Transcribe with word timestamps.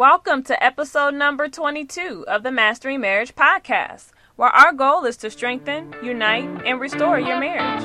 Welcome 0.00 0.44
to 0.44 0.64
episode 0.64 1.12
number 1.12 1.46
22 1.46 2.24
of 2.26 2.42
the 2.42 2.50
Mastering 2.50 3.02
Marriage 3.02 3.34
podcast, 3.34 4.12
where 4.34 4.48
our 4.48 4.72
goal 4.72 5.04
is 5.04 5.18
to 5.18 5.30
strengthen, 5.30 5.94
unite, 6.02 6.48
and 6.64 6.80
restore 6.80 7.20
your 7.20 7.38
marriage. 7.38 7.82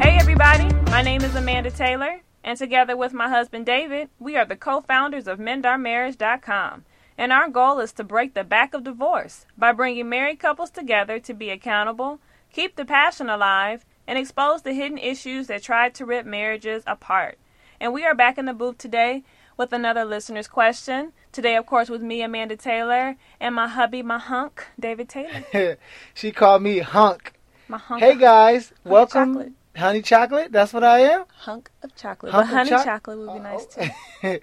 Hey, 0.00 0.16
everybody, 0.20 0.72
my 0.92 1.02
name 1.02 1.22
is 1.22 1.34
Amanda 1.34 1.72
Taylor, 1.72 2.20
and 2.44 2.58
together 2.58 2.96
with 2.96 3.14
my 3.14 3.28
husband 3.30 3.64
David, 3.64 4.10
we 4.20 4.36
are 4.36 4.44
the 4.44 4.54
co 4.54 4.82
founders 4.82 5.26
of 5.26 5.38
MendOurMarriage.com. 5.38 6.84
And 7.16 7.32
our 7.32 7.48
goal 7.48 7.80
is 7.80 7.92
to 7.94 8.04
break 8.04 8.34
the 8.34 8.44
back 8.44 8.74
of 8.74 8.84
divorce 8.84 9.46
by 9.56 9.72
bringing 9.72 10.08
married 10.08 10.40
couples 10.40 10.70
together 10.70 11.18
to 11.20 11.32
be 11.32 11.48
accountable, 11.50 12.20
keep 12.52 12.76
the 12.76 12.84
passion 12.84 13.30
alive, 13.30 13.86
and 14.06 14.18
expose 14.18 14.62
the 14.62 14.74
hidden 14.74 14.98
issues 14.98 15.46
that 15.46 15.62
try 15.62 15.88
to 15.88 16.04
rip 16.04 16.26
marriages 16.26 16.82
apart. 16.86 17.38
And 17.80 17.92
we 17.92 18.04
are 18.04 18.14
back 18.14 18.36
in 18.36 18.44
the 18.44 18.52
booth 18.52 18.78
today 18.78 19.22
with 19.56 19.72
another 19.72 20.04
listener's 20.04 20.48
question. 20.48 21.12
Today, 21.32 21.56
of 21.56 21.66
course, 21.66 21.88
with 21.88 22.02
me, 22.02 22.22
Amanda 22.22 22.56
Taylor, 22.56 23.16
and 23.40 23.54
my 23.54 23.68
hubby, 23.68 24.02
my 24.02 24.18
hunk, 24.18 24.66
David 24.78 25.08
Taylor. 25.08 25.78
she 26.14 26.32
called 26.32 26.62
me 26.62 26.80
hunk. 26.80 27.32
My 27.68 27.78
hunk. 27.78 28.02
Hey 28.02 28.16
guys, 28.16 28.72
Honey 28.82 28.92
welcome. 28.92 29.34
chocolate. 29.34 29.52
Honey 29.76 30.02
chocolate. 30.02 30.52
That's 30.52 30.72
what 30.72 30.84
I 30.84 31.00
am. 31.00 31.24
hunk 31.36 31.68
of 31.82 31.94
chocolate. 31.96 32.32
Hunk 32.32 32.46
but 32.48 32.54
honey 32.56 32.70
choc- 32.70 32.84
chocolate 32.84 33.18
would 33.18 33.32
be 33.34 33.40
nice 33.40 33.66
too. 33.66 33.88
Oh. 34.22 34.36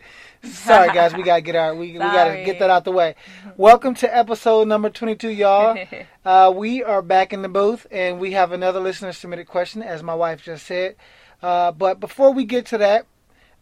Sorry 0.50 0.94
guys, 0.94 1.14
we 1.14 1.24
gotta 1.24 1.42
get 1.42 1.56
our 1.56 1.74
we, 1.74 1.94
we 1.94 1.98
gotta 2.00 2.44
get 2.44 2.60
that 2.60 2.70
out 2.70 2.84
the 2.84 2.92
way. 2.92 3.16
Welcome 3.56 3.94
to 3.96 4.14
episode 4.16 4.68
number 4.68 4.90
twenty 4.90 5.16
two, 5.16 5.30
y'all. 5.30 5.78
Uh, 6.24 6.54
we 6.56 6.84
are 6.84 7.02
back 7.02 7.34
in 7.34 7.42
the 7.42 7.50
booth, 7.50 7.88
and 7.90 8.20
we 8.20 8.34
have 8.34 8.52
another 8.52 8.80
listener 8.80 9.12
submitted 9.12 9.48
question, 9.48 9.82
as 9.82 10.04
my 10.04 10.14
wife 10.14 10.44
just 10.44 10.68
said. 10.68 10.96
Uh, 11.42 11.72
but 11.72 12.00
before 12.00 12.32
we 12.32 12.46
get 12.46 12.68
to 12.68 12.78
that, 12.78 13.08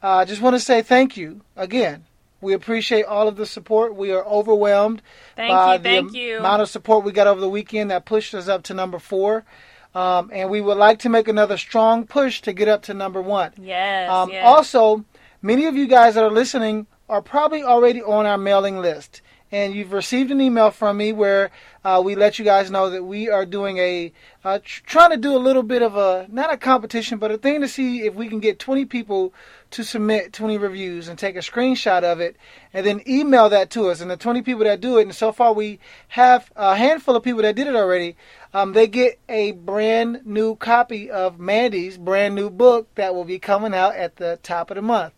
uh, 0.03 0.09
I 0.17 0.25
just 0.25 0.41
want 0.41 0.58
to 0.58 0.59
say 0.59 0.81
thank 0.81 1.15
you 1.15 1.39
again. 1.55 2.03
We 2.41 2.52
appreciate 2.53 3.05
all 3.05 3.30
of 3.30 3.38
the 3.38 3.45
support. 3.45 3.95
We 3.95 4.11
are 4.11 4.25
overwhelmed 4.25 5.02
Thank 5.38 5.52
by 5.52 5.73
you, 5.73 5.77
the 5.77 5.83
thank 5.83 6.09
am- 6.09 6.15
you. 6.15 6.38
amount 6.39 6.61
of 6.63 6.67
support 6.69 7.05
we 7.05 7.13
got 7.13 7.27
over 7.27 7.39
the 7.39 7.49
weekend 7.49 7.91
that 7.91 8.05
pushed 8.05 8.33
us 8.33 8.49
up 8.49 8.63
to 8.63 8.73
number 8.73 8.99
four. 8.99 9.45
Um, 9.95 10.29
and 10.31 10.49
we 10.49 10.61
would 10.61 10.77
like 10.77 10.99
to 10.99 11.09
make 11.09 11.27
another 11.27 11.57
strong 11.57 12.05
push 12.05 12.41
to 12.41 12.53
get 12.53 12.67
up 12.67 12.83
to 12.83 12.93
number 12.93 13.21
one. 13.21 13.53
Yes, 13.57 14.09
Um, 14.09 14.29
yes. 14.29 14.45
Also, 14.45 15.03
many 15.41 15.65
of 15.65 15.75
you 15.75 15.87
guys 15.87 16.13
that 16.15 16.23
are 16.23 16.29
listening 16.31 16.85
are 17.07 17.21
probably 17.21 17.63
already 17.63 18.01
on 18.01 18.25
our 18.27 18.37
mailing 18.37 18.77
list. 18.81 19.21
And 19.52 19.73
you've 19.73 19.94
received 19.94 20.30
an 20.30 20.42
email 20.42 20.69
from 20.69 20.97
me 20.97 21.11
where 21.11 21.50
uh, 21.83 22.02
we 22.03 22.16
let 22.16 22.38
you 22.38 22.45
guys 22.45 22.69
know 22.69 22.89
that 22.89 23.03
we 23.03 23.30
are 23.30 23.45
doing 23.45 23.78
a, 23.78 24.11
uh, 24.44 24.59
tr- 24.64 24.83
trying 24.86 25.09
to 25.09 25.17
do 25.17 25.36
a 25.36 25.39
little 25.39 25.64
bit 25.64 25.81
of 25.81 25.95
a, 25.95 26.28
not 26.30 26.53
a 26.53 26.58
competition, 26.58 27.17
but 27.17 27.31
a 27.31 27.38
thing 27.38 27.61
to 27.61 27.67
see 27.67 28.02
if 28.02 28.14
we 28.14 28.27
can 28.27 28.39
get 28.39 28.59
20 28.59 28.86
people 28.86 29.33
to 29.72 29.83
submit 29.83 30.33
20 30.33 30.58
reviews 30.58 31.08
and 31.08 31.17
take 31.17 31.36
a 31.36 31.39
screenshot 31.39 32.03
of 32.03 32.20
it 32.20 32.36
and 32.73 32.86
then 32.86 33.02
email 33.08 33.50
that 33.50 33.70
to 33.72 33.89
us. 33.89 34.02
And 34.02 34.11
the 34.11 34.17
20 34.17 34.42
people 34.42 34.64
that 34.66 34.81
do 34.81 34.97
it, 34.97 35.03
and 35.03 35.16
so 35.16 35.31
far 35.31 35.53
we 35.53 35.80
have 36.09 36.52
a 36.55 36.75
handful 36.75 37.16
of 37.16 37.23
people 37.23 37.42
that 37.42 37.55
did 37.55 37.67
it 37.67 37.75
already, 37.75 38.16
um, 38.53 38.73
they 38.73 38.88
get 38.88 39.20
a 39.27 39.53
brand 39.53 40.22
new 40.25 40.55
copy 40.55 41.09
of 41.09 41.39
Mandy's 41.39 41.97
brand 41.97 42.36
new 42.36 42.50
book 42.50 42.94
that 42.95 43.16
will 43.16 43.25
be 43.25 43.39
coming 43.39 43.73
out 43.73 43.95
at 43.95 44.17
the 44.17 44.39
top 44.44 44.70
of 44.70 44.75
the 44.75 44.81
month. 44.81 45.14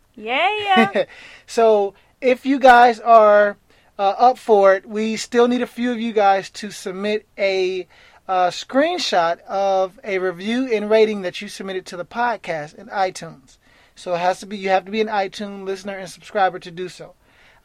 yeah. 0.59 1.05
so 1.47 1.93
if 2.19 2.45
you 2.45 2.59
guys 2.59 2.99
are 2.99 3.57
uh, 4.01 4.15
up 4.17 4.39
for 4.39 4.73
it, 4.73 4.83
we 4.83 5.15
still 5.15 5.47
need 5.47 5.61
a 5.61 5.67
few 5.67 5.91
of 5.91 6.01
you 6.01 6.11
guys 6.11 6.49
to 6.49 6.71
submit 6.71 7.27
a 7.37 7.87
uh, 8.27 8.47
screenshot 8.47 9.39
of 9.41 9.99
a 10.03 10.17
review 10.17 10.67
and 10.73 10.89
rating 10.89 11.21
that 11.21 11.39
you 11.39 11.47
submitted 11.47 11.85
to 11.85 11.95
the 11.95 12.03
podcast 12.03 12.73
in 12.73 12.87
iTunes. 12.87 13.59
So 13.93 14.15
it 14.15 14.17
has 14.17 14.39
to 14.39 14.47
be 14.47 14.57
you 14.57 14.69
have 14.69 14.85
to 14.85 14.91
be 14.91 15.01
an 15.01 15.07
iTunes 15.07 15.65
listener 15.65 15.95
and 15.95 16.09
subscriber 16.09 16.57
to 16.57 16.71
do 16.71 16.89
so. 16.89 17.13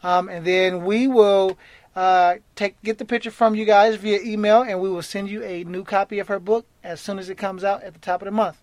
Um, 0.03 0.29
and 0.29 0.47
then 0.47 0.85
we 0.85 1.07
will 1.07 1.57
uh, 1.95 2.35
take 2.55 2.83
get 2.83 2.99
the 2.99 3.07
picture 3.07 3.31
from 3.31 3.55
you 3.55 3.65
guys 3.65 3.97
via 3.97 4.21
email, 4.21 4.61
and 4.61 4.79
we 4.79 4.91
will 4.91 5.01
send 5.01 5.31
you 5.31 5.43
a 5.43 5.65
new 5.65 5.85
copy 5.85 6.19
of 6.19 6.29
her 6.29 6.39
book 6.39 6.67
as 6.85 7.01
soon 7.01 7.19
as 7.19 7.31
it 7.31 7.39
comes 7.39 7.65
out 7.65 7.83
at 7.83 7.95
the 7.95 8.01
top 8.01 8.21
of 8.21 8.27
the 8.27 8.31
month. 8.31 8.61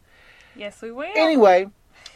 yes, 0.56 0.80
we 0.84 0.92
will. 0.92 1.10
Anyway, 1.16 1.66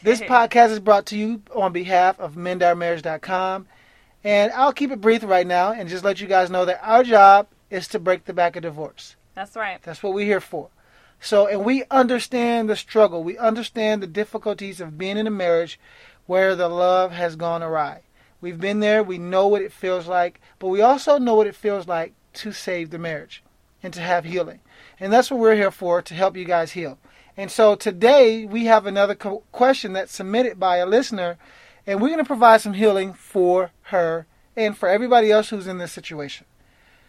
this 0.04 0.22
podcast 0.36 0.70
is 0.70 0.80
brought 0.80 1.08
to 1.08 1.18
you 1.18 1.42
on 1.56 1.74
behalf 1.74 2.20
of 2.20 2.36
mendourmarriage.com. 2.36 3.66
And 4.24 4.52
I'll 4.54 4.74
keep 4.74 4.92
it 4.92 5.02
brief 5.02 5.24
right 5.24 5.48
now 5.48 5.72
and 5.72 5.90
just 5.90 6.04
let 6.04 6.20
you 6.20 6.28
guys 6.28 6.50
know 6.50 6.66
that 6.66 6.82
our 6.82 7.04
job 7.04 7.48
is 7.70 7.88
to 7.90 8.00
break 8.00 8.26
the 8.26 8.34
back 8.34 8.56
of 8.56 8.64
divorce. 8.64 9.16
That's 9.36 9.56
right. 9.56 9.82
That's 9.84 10.02
what 10.02 10.14
we're 10.14 10.26
here 10.26 10.42
for. 10.42 10.70
So, 11.20 11.48
and 11.48 11.66
we 11.66 11.84
understand 11.90 12.70
the 12.70 12.76
struggle. 12.76 13.24
We 13.24 13.38
understand 13.38 14.02
the 14.02 14.08
difficulties 14.08 14.82
of 14.82 14.98
being 14.98 15.18
in 15.18 15.28
a 15.28 15.32
marriage 15.32 15.80
where 16.26 16.56
the 16.56 16.68
love 16.68 17.12
has 17.12 17.36
gone 17.36 17.64
awry. 17.64 18.02
We've 18.40 18.60
been 18.60 18.80
there. 18.82 19.02
We 19.02 19.18
know 19.18 19.48
what 19.48 19.62
it 19.62 19.72
feels 19.72 20.08
like, 20.08 20.42
but 20.60 20.68
we 20.68 20.82
also 20.82 21.18
know 21.18 21.36
what 21.36 21.48
it 21.48 21.56
feels 21.56 21.88
like 21.88 22.14
to 22.34 22.52
save 22.52 22.92
the 22.92 23.00
marriage 23.00 23.44
and 23.82 23.94
to 23.94 24.02
have 24.02 24.26
healing. 24.26 24.60
And 25.00 25.12
that's 25.12 25.32
what 25.32 25.40
we're 25.40 25.56
here 25.56 25.72
for, 25.72 26.02
to 26.02 26.14
help 26.14 26.38
you 26.38 26.46
guys 26.46 26.72
heal. 26.72 27.00
And 27.36 27.52
so 27.52 27.76
today 27.76 28.46
we 28.46 28.66
have 28.66 28.86
another 28.86 29.16
co- 29.16 29.44
question 29.52 29.94
that's 29.94 30.14
submitted 30.14 30.60
by 30.60 30.78
a 30.78 30.86
listener, 30.86 31.38
and 31.88 32.02
we're 32.02 32.10
going 32.10 32.20
to 32.20 32.26
provide 32.26 32.62
some 32.62 32.74
healing 32.74 33.14
for 33.14 33.72
her 33.84 34.28
and 34.58 34.78
for 34.78 34.90
everybody 34.90 35.32
else 35.32 35.50
who's 35.50 35.66
in 35.66 35.78
this 35.78 35.94
situation. 35.94 36.46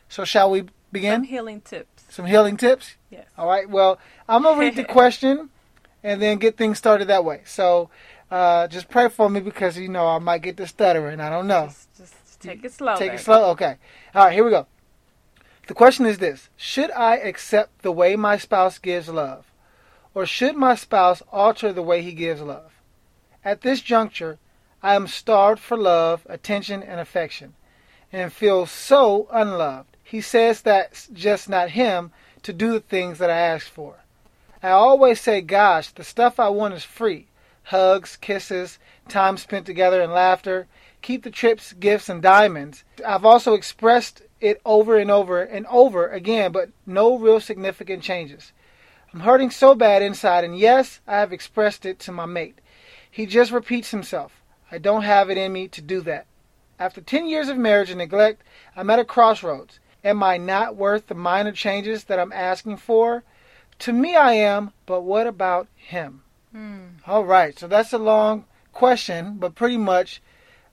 So, 0.08 0.24
shall 0.24 0.50
we 0.50 0.64
begin? 0.92 1.16
Some 1.16 1.24
healing 1.24 1.60
tips. 1.60 2.04
Some 2.08 2.26
healing 2.26 2.56
tips? 2.56 2.96
Yes. 3.10 3.26
All 3.36 3.48
right. 3.48 3.68
Well, 3.68 3.98
I'm 4.28 4.42
gonna 4.42 4.58
read 4.58 4.76
the 4.76 4.84
question 4.98 5.50
and 6.02 6.22
then 6.22 6.38
get 6.38 6.56
things 6.56 6.78
started 6.78 7.08
that 7.08 7.24
way. 7.24 7.42
So, 7.44 7.90
uh, 8.30 8.68
just 8.68 8.88
pray 8.88 9.08
for 9.08 9.28
me 9.28 9.40
because 9.40 9.76
you 9.76 9.88
know 9.88 10.06
I 10.06 10.18
might 10.18 10.42
get 10.42 10.56
the 10.56 10.66
stuttering. 10.66 11.20
I 11.20 11.28
don't 11.28 11.46
know. 11.46 11.66
Just, 11.66 11.94
just 11.96 12.40
take 12.40 12.64
it 12.64 12.72
slow. 12.72 12.94
Take 12.96 13.10
baby. 13.10 13.16
it 13.16 13.24
slow. 13.24 13.50
Okay. 13.50 13.76
All 14.14 14.24
right. 14.24 14.32
Here 14.32 14.44
we 14.44 14.50
go. 14.50 14.66
The 15.66 15.74
question 15.74 16.06
is 16.06 16.18
this: 16.18 16.48
Should 16.56 16.90
I 16.92 17.16
accept 17.16 17.82
the 17.82 17.92
way 17.92 18.16
my 18.16 18.38
spouse 18.38 18.78
gives 18.78 19.08
love, 19.08 19.52
or 20.14 20.24
should 20.24 20.56
my 20.56 20.74
spouse 20.74 21.22
alter 21.30 21.72
the 21.72 21.82
way 21.82 22.00
he 22.00 22.12
gives 22.12 22.40
love? 22.40 22.72
At 23.44 23.60
this 23.60 23.80
juncture, 23.80 24.38
I 24.82 24.94
am 24.94 25.06
starved 25.06 25.60
for 25.60 25.76
love, 25.76 26.26
attention, 26.28 26.82
and 26.82 27.00
affection, 27.00 27.54
and 28.12 28.32
feel 28.32 28.66
so 28.66 29.28
unloved. 29.32 29.96
He 30.02 30.20
says 30.20 30.60
that's 30.60 31.08
just 31.08 31.48
not 31.48 31.70
him 31.70 32.12
to 32.42 32.52
do 32.52 32.72
the 32.72 32.80
things 32.80 33.18
that 33.18 33.30
I 33.30 33.38
ask 33.38 33.66
for. 33.66 33.96
I 34.62 34.70
always 34.70 35.20
say, 35.20 35.40
gosh, 35.40 35.90
the 35.90 36.04
stuff 36.04 36.40
I 36.40 36.48
want 36.48 36.74
is 36.74 36.84
free 36.84 37.26
hugs, 37.68 38.16
kisses, 38.16 38.78
time 39.08 39.36
spent 39.36 39.66
together, 39.66 40.00
and 40.00 40.12
laughter. 40.12 40.66
Keep 41.02 41.22
the 41.22 41.30
trips, 41.30 41.74
gifts, 41.74 42.08
and 42.08 42.22
diamonds. 42.22 42.82
I've 43.06 43.26
also 43.26 43.52
expressed 43.52 44.22
it 44.40 44.60
over 44.64 44.96
and 44.96 45.10
over 45.10 45.42
and 45.42 45.66
over 45.66 46.08
again, 46.08 46.50
but 46.50 46.70
no 46.86 47.18
real 47.18 47.40
significant 47.40 48.02
changes. 48.02 48.52
I'm 49.12 49.20
hurting 49.20 49.50
so 49.50 49.74
bad 49.74 50.00
inside, 50.02 50.44
and 50.44 50.58
yes, 50.58 51.00
I 51.06 51.16
have 51.18 51.32
expressed 51.32 51.84
it 51.84 51.98
to 52.00 52.12
my 52.12 52.24
mate. 52.24 52.58
He 53.10 53.26
just 53.26 53.52
repeats 53.52 53.90
himself. 53.90 54.32
I 54.70 54.78
don't 54.78 55.02
have 55.02 55.30
it 55.30 55.38
in 55.38 55.52
me 55.52 55.68
to 55.68 55.80
do 55.80 56.00
that. 56.02 56.26
After 56.78 57.00
10 57.00 57.26
years 57.26 57.48
of 57.48 57.56
marriage 57.56 57.90
and 57.90 57.98
neglect, 57.98 58.42
I'm 58.76 58.90
at 58.90 58.98
a 58.98 59.04
crossroads. 59.04 59.80
Am 60.04 60.22
I 60.22 60.36
not 60.36 60.76
worth 60.76 61.08
the 61.08 61.14
minor 61.14 61.52
changes 61.52 62.04
that 62.04 62.18
I'm 62.20 62.32
asking 62.32 62.76
for? 62.76 63.24
To 63.80 63.92
me, 63.92 64.14
I 64.16 64.32
am, 64.34 64.72
but 64.86 65.02
what 65.02 65.26
about 65.26 65.66
him? 65.74 66.22
Hmm. 66.52 66.86
All 67.06 67.24
right, 67.24 67.58
so 67.58 67.66
that's 67.66 67.92
a 67.92 67.98
long 67.98 68.44
question, 68.72 69.36
but 69.38 69.54
pretty 69.54 69.76
much 69.76 70.22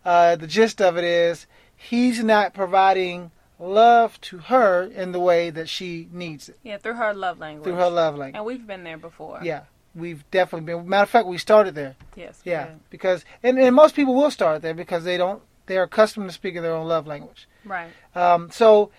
uh, 0.04 0.36
the 0.36 0.48
gist 0.48 0.82
of 0.82 0.98
it 0.98 1.04
is 1.04 1.48
he's 1.76 2.24
not 2.24 2.54
providing 2.54 3.32
love 3.60 4.20
to 4.22 4.38
her 4.38 4.84
in 4.84 5.12
the 5.12 5.20
way 5.20 5.50
that 5.50 5.70
she 5.70 6.08
needs 6.12 6.50
it 6.50 6.60
Yeah, 6.64 6.78
through 6.78 6.96
her 6.96 7.14
love 7.14 7.40
language. 7.40 7.64
through 7.64 7.76
her 7.76 7.90
love 7.90 8.16
language. 8.16 8.36
And 8.38 8.46
we've 8.46 8.68
been 8.68 8.84
there 8.84 8.98
before. 8.98 9.40
Yeah, 9.42 9.62
we've 9.96 10.30
definitely 10.32 10.66
been. 10.66 10.88
Matter 10.88 11.04
of 11.04 11.10
fact, 11.10 11.28
we 11.28 11.38
started 11.38 11.76
there. 11.76 11.96
Yes. 12.16 12.40
Yeah, 12.44 12.68
did. 12.68 12.90
because 12.90 13.26
and, 13.44 13.58
and 13.60 13.76
most 13.76 13.96
people 13.96 14.14
will 14.16 14.32
start 14.32 14.62
there 14.62 14.74
because 14.74 15.04
they 15.04 15.18
don't 15.18 15.42
they're 15.68 15.84
accustomed 15.84 16.30
to 16.30 16.34
speaking 16.34 16.62
their 16.62 16.74
own 16.76 16.88
love 16.88 17.08
language. 17.08 17.48
Right. 17.64 17.90
Um, 18.14 18.52
so 18.52 18.92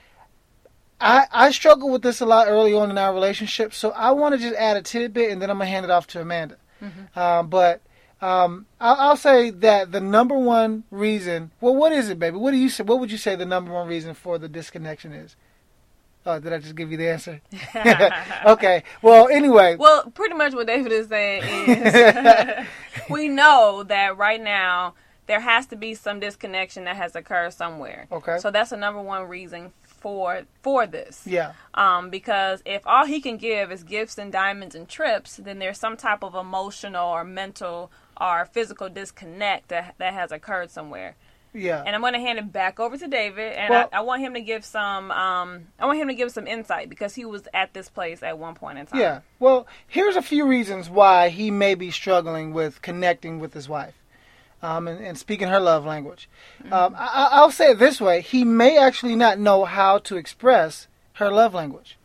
I 1.00 1.26
I 1.31 1.50
struggled 1.50 1.93
with 1.93 2.02
this 2.02 2.20
a 2.20 2.26
lot 2.26 2.48
early 2.48 2.72
on 2.75 2.90
in 2.90 2.98
our 2.98 3.12
relationship. 3.12 3.75
So 3.75 3.90
I 3.90 4.12
want 4.12 4.34
to 4.34 4.40
just 4.40 4.54
add 4.56 4.76
a 4.76 4.82
tidbit 4.82 5.31
and 5.31 5.40
then 5.40 5.50
I'm 5.50 5.58
gonna 5.58 5.70
hand 5.70 5.84
it 5.84 5.90
off 5.90 6.06
to 6.08 6.20
Amanda. 6.20 6.56
Mhm. 6.82 7.16
Um, 7.16 7.49
but 7.49 7.82
um, 8.20 8.66
I'll, 8.81 8.96
I'll 9.10 9.16
say 9.16 9.50
that 9.50 9.92
the 9.92 10.00
number 10.00 10.37
one 10.38 10.84
reason. 10.90 11.50
Well, 11.60 11.75
what 11.76 11.92
is 11.92 12.08
it, 12.08 12.19
baby? 12.19 12.38
What 12.38 12.52
do 12.52 12.56
you 12.56 12.70
say? 12.70 12.82
What 12.82 12.99
would 13.00 13.12
you 13.12 13.19
say 13.19 13.37
the 13.37 13.44
number 13.44 13.72
one 13.72 13.87
reason 13.88 14.14
for 14.14 14.38
the 14.38 14.49
disconnection 14.49 15.12
is? 15.12 15.37
Oh, 16.26 16.40
did 16.40 16.52
I 16.52 16.58
just 16.58 16.75
give 16.75 16.90
you 16.90 16.99
the 16.99 17.08
answer? 17.08 17.40
okay. 18.46 18.82
Well, 19.00 19.28
anyway. 19.28 19.76
Well, 19.76 20.11
pretty 20.11 20.34
much 20.34 20.55
what 20.55 20.67
David 20.67 20.90
is 20.93 21.08
saying 21.08 21.44
is 21.44 22.67
we 23.11 23.28
know 23.28 23.84
that 23.84 24.17
right 24.17 24.43
now 24.43 24.94
there 25.26 25.40
has 25.40 25.67
to 25.67 25.76
be 25.76 25.94
some 25.94 26.19
disconnection 26.20 26.84
that 26.84 26.96
has 26.96 27.14
occurred 27.14 27.52
somewhere. 27.52 28.06
Okay. 28.11 28.38
So 28.38 28.50
that's 28.50 28.70
the 28.70 28.76
number 28.76 29.00
one 29.00 29.28
reason 29.28 29.73
for 29.84 30.43
for 30.62 30.87
this. 30.87 31.23
Yeah. 31.25 31.52
Um, 31.75 32.11
because 32.11 32.62
if 32.64 32.87
all 32.87 33.06
he 33.06 33.20
can 33.20 33.37
give 33.37 33.70
is 33.70 33.84
gifts 33.84 34.19
and 34.19 34.32
diamonds 34.32 34.75
and 34.75 34.88
trips, 34.88 35.37
then 35.37 35.61
there's 35.61 35.78
some 35.78 35.96
type 35.96 36.23
of 36.25 36.34
emotional 36.34 37.06
or 37.08 37.25
mental 37.25 37.90
or 38.20 38.46
physical 38.46 38.88
disconnect 38.88 39.69
that 39.69 39.94
that 39.99 40.14
has 40.14 40.32
occurred 40.32 40.70
somewhere. 40.70 41.14
Yeah. 41.56 41.82
And 41.84 41.94
I'm 41.94 42.00
going 42.02 42.12
to 42.12 42.20
hand 42.20 42.38
it 42.38 42.52
back 42.52 42.78
over 42.78 42.96
to 42.96 43.08
David, 43.08 43.52
and 43.54 43.70
Well- 43.70 43.88
I, 43.92 43.98
I 43.98 44.00
want 44.02 44.22
him 44.22 44.34
to 44.34 44.40
give 44.40 44.64
some. 44.64 45.10
Um, 45.10 45.68
I 45.78 45.86
want 45.86 45.98
him 45.98 46.08
to 46.08 46.14
give 46.14 46.30
some 46.30 46.46
insight 46.46 46.88
because 46.88 47.14
he 47.14 47.24
was 47.24 47.48
at 47.54 47.72
this 47.72 47.88
place 47.88 48.22
at 48.22 48.38
one 48.38 48.54
point 48.54 48.78
in 48.78 48.86
time. 48.86 49.00
Yeah. 49.00 49.20
Well, 49.38 49.66
here's 49.86 50.16
a 50.16 50.22
few 50.22 50.46
reasons 50.46 50.90
why 50.90 51.28
he 51.30 51.50
may 51.50 51.74
be 51.74 51.90
struggling 51.90 52.52
with 52.52 52.82
connecting 52.82 53.40
with 53.40 53.54
his 53.54 53.68
wife 53.68 53.94
um, 54.62 54.86
and, 54.88 55.04
and 55.04 55.16
speaking 55.18 55.48
her 55.48 55.60
love 55.60 55.84
language. 55.84 56.28
Um, 56.70 56.94
I, 56.96 57.06
I- 57.06 57.28
I'll 57.32 57.50
say 57.50 57.70
it 57.70 57.78
this 57.78 58.00
way 58.00 58.20
he 58.20 58.44
may 58.44 58.78
actually 58.78 59.16
not 59.16 59.38
know 59.38 59.64
how 59.64 59.98
to 59.98 60.16
express 60.16 60.88
her 61.14 61.30
love 61.30 61.54
language. 61.54 61.96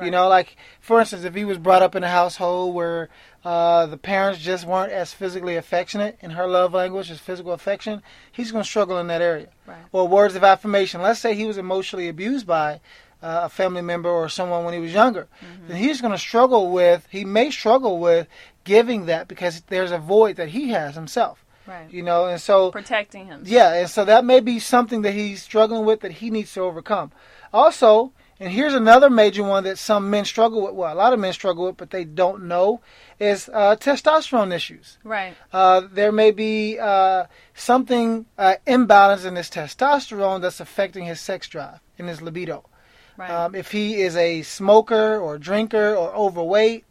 You 0.00 0.12
know, 0.12 0.28
like, 0.28 0.56
for 0.80 1.00
instance, 1.00 1.24
if 1.24 1.34
he 1.34 1.44
was 1.44 1.58
brought 1.58 1.82
up 1.82 1.96
in 1.96 2.04
a 2.04 2.08
household 2.08 2.72
where 2.72 3.08
uh, 3.44 3.86
the 3.86 3.96
parents 3.96 4.40
just 4.40 4.66
weren't 4.66 4.92
as 4.92 5.12
physically 5.12 5.56
affectionate 5.56 6.18
in 6.20 6.30
her 6.30 6.46
love 6.46 6.74
language 6.74 7.10
as 7.10 7.18
physical 7.18 7.52
affection, 7.52 8.02
he's 8.32 8.50
going 8.52 8.64
to 8.64 8.68
struggle 8.68 8.98
in 8.98 9.06
that 9.06 9.22
area. 9.22 9.48
Right. 9.66 9.78
Or 9.92 10.06
words 10.08 10.34
of 10.34 10.44
affirmation. 10.44 11.00
Let's 11.02 11.20
say 11.20 11.34
he 11.34 11.46
was 11.46 11.58
emotionally 11.58 12.08
abused 12.08 12.46
by 12.46 12.80
uh, 13.22 13.42
a 13.44 13.48
family 13.48 13.82
member 13.82 14.08
or 14.08 14.28
someone 14.28 14.64
when 14.64 14.74
he 14.74 14.80
was 14.80 14.92
younger. 14.92 15.28
Then 15.66 15.76
he's 15.76 16.00
going 16.00 16.12
to 16.12 16.18
struggle 16.18 16.70
with, 16.70 17.06
he 17.10 17.24
may 17.24 17.50
struggle 17.50 17.98
with 17.98 18.26
giving 18.64 19.06
that 19.06 19.28
because 19.28 19.62
there's 19.68 19.90
a 19.92 19.98
void 19.98 20.36
that 20.36 20.48
he 20.50 20.70
has 20.70 20.94
himself. 20.94 21.44
Right. 21.66 21.90
You 21.92 22.02
know, 22.02 22.26
and 22.26 22.40
so 22.40 22.70
Protecting 22.70 23.26
him. 23.26 23.42
yeah, 23.44 23.74
and 23.74 23.90
so 23.90 24.04
that 24.06 24.24
may 24.24 24.40
be 24.40 24.58
something 24.58 25.02
that 25.02 25.12
he's 25.12 25.42
struggling 25.42 25.84
with 25.84 26.00
that 26.00 26.12
he 26.12 26.30
needs 26.30 26.52
to 26.54 26.62
overcome. 26.62 27.12
Also, 27.52 28.12
and 28.40 28.52
here's 28.52 28.74
another 28.74 29.10
major 29.10 29.42
one 29.42 29.64
that 29.64 29.78
some 29.78 30.10
men 30.10 30.24
struggle 30.24 30.62
with. 30.62 30.74
Well, 30.74 30.92
a 30.92 30.96
lot 30.96 31.12
of 31.12 31.18
men 31.18 31.32
struggle 31.32 31.66
with, 31.66 31.76
but 31.76 31.90
they 31.90 32.04
don't 32.04 32.44
know, 32.44 32.80
is 33.18 33.48
uh, 33.52 33.76
testosterone 33.76 34.54
issues. 34.54 34.98
Right. 35.04 35.34
Uh, 35.52 35.82
there 35.92 36.12
may 36.12 36.30
be 36.30 36.78
uh, 36.78 37.24
something 37.54 38.26
uh, 38.36 38.54
imbalance 38.66 39.24
in 39.24 39.36
his 39.36 39.50
testosterone 39.50 40.40
that's 40.40 40.60
affecting 40.60 41.04
his 41.04 41.20
sex 41.20 41.48
drive 41.48 41.80
and 41.98 42.08
his 42.08 42.22
libido. 42.22 42.64
Right. 43.16 43.30
Um, 43.30 43.54
if 43.56 43.72
he 43.72 44.00
is 44.02 44.16
a 44.16 44.42
smoker 44.42 45.18
or 45.18 45.38
drinker 45.38 45.94
or 45.96 46.14
overweight, 46.14 46.84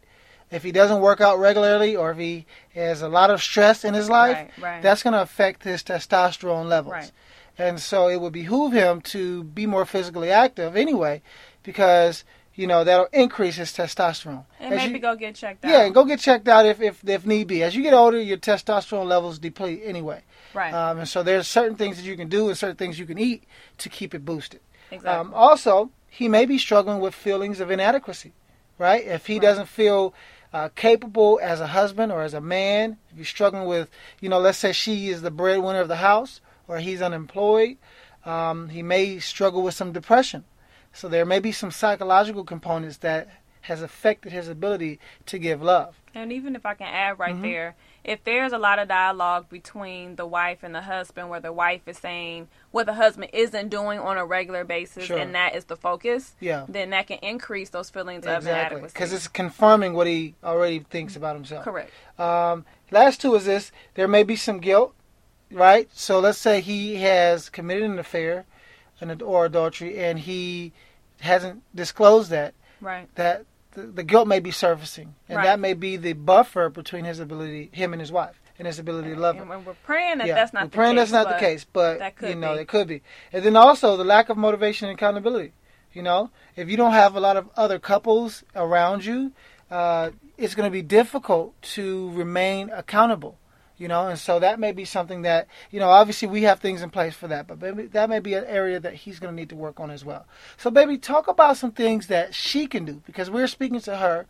if 0.50 0.62
he 0.62 0.72
doesn't 0.72 1.00
work 1.00 1.20
out 1.20 1.38
regularly, 1.38 1.94
or 1.96 2.10
if 2.10 2.18
he 2.18 2.46
has 2.74 3.02
a 3.02 3.08
lot 3.08 3.30
of 3.30 3.42
stress 3.42 3.84
in 3.84 3.94
his 3.94 4.08
life, 4.08 4.36
Right, 4.36 4.50
right. 4.62 4.82
that's 4.82 5.02
going 5.02 5.12
to 5.12 5.20
affect 5.22 5.62
his 5.64 5.82
testosterone 5.82 6.68
levels. 6.68 6.92
Right. 6.92 7.12
And 7.58 7.80
so 7.80 8.08
it 8.08 8.20
would 8.20 8.32
behoove 8.32 8.72
him 8.72 9.00
to 9.02 9.42
be 9.42 9.66
more 9.66 9.84
physically 9.84 10.30
active 10.30 10.76
anyway, 10.76 11.22
because 11.64 12.24
you 12.54 12.66
know 12.66 12.84
that'll 12.84 13.08
increase 13.12 13.56
his 13.56 13.72
testosterone. 13.72 14.44
and 14.60 14.74
As 14.74 14.78
maybe 14.82 14.94
you- 14.94 15.00
go 15.00 15.16
get 15.16 15.34
checked 15.34 15.64
out. 15.64 15.70
yeah, 15.70 15.84
and 15.84 15.94
go 15.94 16.04
get 16.04 16.20
checked 16.20 16.48
out 16.48 16.66
if, 16.66 16.80
if 16.80 17.06
if 17.08 17.26
need 17.26 17.46
be. 17.48 17.62
As 17.62 17.74
you 17.76 17.82
get 17.82 17.94
older, 17.94 18.20
your 18.20 18.36
testosterone 18.38 19.06
levels 19.06 19.38
deplete 19.38 19.80
anyway. 19.84 20.22
Right. 20.54 20.72
Um, 20.72 20.98
and 21.00 21.08
so 21.08 21.22
there's 21.22 21.46
certain 21.48 21.76
things 21.76 21.96
that 21.98 22.04
you 22.04 22.16
can 22.16 22.28
do 22.28 22.48
and 22.48 22.56
certain 22.56 22.76
things 22.76 22.98
you 22.98 23.06
can 23.06 23.18
eat 23.18 23.44
to 23.78 23.88
keep 23.88 24.14
it 24.14 24.24
boosted. 24.24 24.60
exactly. 24.90 25.10
Um, 25.10 25.34
also, 25.34 25.90
he 26.08 26.26
may 26.28 26.46
be 26.46 26.58
struggling 26.58 27.00
with 27.00 27.14
feelings 27.14 27.60
of 27.60 27.70
inadequacy, 27.70 28.32
right? 28.78 29.04
If 29.06 29.26
he 29.26 29.34
Right. 29.34 29.42
doesn't 29.42 29.66
feel 29.66 30.14
uh, 30.52 30.70
capable 30.74 31.38
as 31.42 31.60
a 31.60 31.66
husband 31.66 32.10
or 32.10 32.22
as 32.22 32.32
a 32.32 32.40
man, 32.40 32.96
if 33.12 33.18
he's 33.18 33.28
struggling 33.28 33.66
with, 33.68 33.90
you 34.20 34.30
know, 34.30 34.38
let's 34.38 34.56
say 34.56 34.72
she 34.72 35.08
is 35.10 35.20
the 35.22 35.30
breadwinner 35.30 35.80
of 35.80 35.88
the 35.88 35.96
house 35.96 36.40
or 36.68 36.78
he's 36.78 37.02
unemployed, 37.02 37.78
um, 38.24 38.68
he 38.68 38.82
may 38.82 39.18
struggle 39.18 39.62
with 39.62 39.74
some 39.74 39.90
depression. 39.92 40.44
So 40.92 41.08
there 41.08 41.24
may 41.24 41.38
be 41.40 41.52
some 41.52 41.70
psychological 41.70 42.44
components 42.44 42.98
that 42.98 43.28
has 43.62 43.82
affected 43.82 44.32
his 44.32 44.48
ability 44.48 44.98
to 45.26 45.38
give 45.38 45.60
love. 45.62 46.00
And 46.14 46.32
even 46.32 46.56
if 46.56 46.64
I 46.64 46.74
can 46.74 46.86
add 46.86 47.18
right 47.18 47.34
Mhm. 47.36 47.42
there, 47.42 47.74
if 48.02 48.24
there's 48.24 48.52
a 48.52 48.58
lot 48.58 48.78
of 48.78 48.88
dialogue 48.88 49.48
between 49.50 50.16
the 50.16 50.26
wife 50.26 50.62
and 50.62 50.74
the 50.74 50.80
husband 50.82 51.28
where 51.28 51.40
the 51.40 51.52
wife 51.52 51.82
is 51.86 51.98
saying 51.98 52.48
what 52.70 52.86
the 52.86 52.94
husband 52.94 53.28
isn't 53.34 53.68
doing 53.68 53.98
on 53.98 54.16
a 54.16 54.24
regular 54.24 54.64
basis 54.64 55.04
Sure. 55.04 55.18
and 55.18 55.34
that 55.34 55.54
is 55.54 55.66
the 55.66 55.76
focus, 55.76 56.34
Yeah. 56.40 56.64
then 56.68 56.90
that 56.90 57.08
can 57.08 57.18
increase 57.18 57.68
those 57.68 57.90
feelings 57.90 58.24
of 58.26 58.38
Exactly. 58.38 58.50
inadequacy. 58.78 58.92
Because 58.94 59.12
it's 59.12 59.28
confirming 59.28 59.92
what 59.92 60.06
he 60.06 60.34
already 60.42 60.78
thinks 60.80 61.14
about 61.14 61.34
himself. 61.36 61.64
correct. 61.64 61.90
Um, 62.18 62.64
last 62.90 63.20
two 63.20 63.34
is 63.34 63.44
this: 63.44 63.70
there 63.94 64.08
may 64.08 64.22
be 64.22 64.36
some 64.36 64.60
guilt, 64.60 64.94
right? 65.52 65.88
So 65.92 66.20
let's 66.20 66.38
say 66.38 66.60
he 66.60 66.96
has 66.96 67.48
committed 67.48 67.84
an 67.84 67.98
affair, 67.98 68.44
an 69.00 69.10
ad- 69.10 69.22
or 69.22 69.44
adultery, 69.46 69.98
and 69.98 70.18
he 70.18 70.72
hasn't 71.20 71.62
disclosed 71.74 72.30
that. 72.30 72.54
Right. 72.80 73.12
That 73.16 73.44
the, 73.72 73.82
the 73.82 74.02
guilt 74.04 74.28
may 74.28 74.40
be 74.40 74.50
surfacing, 74.50 75.14
and 75.28 75.36
Right. 75.38 75.44
that 75.44 75.60
may 75.60 75.74
be 75.74 75.96
the 75.96 76.12
buffer 76.14 76.68
between 76.68 77.04
his 77.04 77.18
ability, 77.20 77.70
him 77.72 77.92
and 77.92 78.00
his 78.00 78.10
wife, 78.12 78.40
and 78.58 78.66
his 78.66 78.78
ability 78.78 79.14
to 79.14 79.20
love 79.20 79.36
her. 79.36 79.42
And 79.42 79.50
we're- 79.50 79.62
we're 79.66 79.74
praying 79.84 80.18
that 80.18 80.26
yeah, 80.28 80.34
that's 80.34 80.52
not 80.52 80.64
we're 80.64 80.68
the 80.70 80.74
praying 80.76 80.96
case. 80.96 80.98
that's 81.00 81.12
not 81.12 81.24
the 81.28 81.34
but 81.34 81.40
case, 81.40 81.66
but 81.72 81.98
that 81.98 82.16
could 82.16 82.28
you 82.30 82.34
know 82.36 82.54
be. 82.54 82.60
it 82.60 82.68
could 82.68 82.88
be. 82.88 83.02
And 83.32 83.44
then 83.44 83.56
also 83.56 83.96
the 83.96 84.04
lack 84.04 84.28
of 84.28 84.36
motivation 84.36 84.88
and 84.88 84.96
accountability. 84.96 85.52
You 85.92 86.02
know, 86.02 86.30
if 86.54 86.68
you 86.68 86.76
don't 86.76 86.92
have 86.92 87.16
a 87.16 87.20
lot 87.20 87.36
of 87.36 87.48
other 87.56 87.78
couples 87.78 88.44
around 88.54 89.04
you, 89.04 89.32
uh, 89.70 90.10
it's 90.36 90.54
going 90.54 90.66
to 90.66 90.70
be 90.72 90.82
difficult 90.82 91.60
to 91.62 92.10
remain 92.12 92.70
accountable. 92.70 93.38
You 93.78 93.86
know, 93.86 94.08
and 94.08 94.18
so 94.18 94.40
that 94.40 94.58
may 94.58 94.72
be 94.72 94.84
something 94.84 95.22
that 95.22 95.46
you 95.70 95.78
know. 95.78 95.88
Obviously, 95.88 96.26
we 96.26 96.42
have 96.42 96.58
things 96.58 96.82
in 96.82 96.90
place 96.90 97.14
for 97.14 97.28
that, 97.28 97.46
but 97.46 97.60
maybe 97.60 97.86
that 97.86 98.10
may 98.10 98.18
be 98.18 98.34
an 98.34 98.44
area 98.46 98.80
that 98.80 98.94
he's 98.94 99.20
going 99.20 99.32
to 99.32 99.40
need 99.40 99.50
to 99.50 99.56
work 99.56 99.78
on 99.78 99.90
as 99.90 100.04
well. 100.04 100.26
So, 100.56 100.70
baby, 100.70 100.98
talk 100.98 101.28
about 101.28 101.56
some 101.56 101.70
things 101.70 102.08
that 102.08 102.34
she 102.34 102.66
can 102.66 102.84
do 102.84 103.00
because 103.06 103.30
we're 103.30 103.46
speaking 103.46 103.80
to 103.82 103.96
her, 103.96 104.26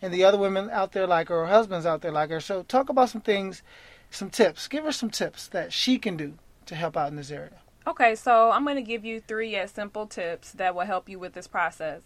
and 0.00 0.14
the 0.14 0.22
other 0.22 0.38
women 0.38 0.70
out 0.70 0.92
there 0.92 1.08
like 1.08 1.28
her, 1.28 1.34
or 1.42 1.46
husbands 1.46 1.86
out 1.86 2.02
there 2.02 2.12
like 2.12 2.30
her. 2.30 2.38
So, 2.38 2.62
talk 2.62 2.88
about 2.88 3.10
some 3.10 3.20
things, 3.20 3.62
some 4.10 4.30
tips. 4.30 4.68
Give 4.68 4.84
her 4.84 4.92
some 4.92 5.10
tips 5.10 5.48
that 5.48 5.72
she 5.72 5.98
can 5.98 6.16
do 6.16 6.34
to 6.66 6.76
help 6.76 6.96
out 6.96 7.10
in 7.10 7.16
this 7.16 7.32
area. 7.32 7.58
Okay, 7.86 8.14
so 8.14 8.50
I'm 8.50 8.64
going 8.64 8.76
to 8.76 8.82
give 8.82 9.04
you 9.04 9.20
three 9.20 9.58
simple 9.66 10.06
tips 10.06 10.52
that 10.52 10.74
will 10.74 10.86
help 10.86 11.08
you 11.08 11.18
with 11.18 11.34
this 11.34 11.46
process. 11.46 12.02